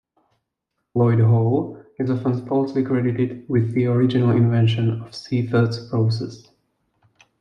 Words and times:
Lloyd 0.95 1.19
Hall 1.19 1.77
is 1.99 2.09
often 2.09 2.43
falsely 2.47 2.83
credited 2.83 3.47
with 3.47 3.75
the 3.75 3.85
original 3.85 4.31
invention 4.31 4.99
of 5.03 5.13
Seifert's 5.13 5.91
process. 5.91 6.49